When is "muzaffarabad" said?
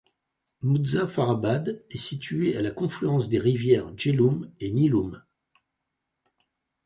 0.63-1.83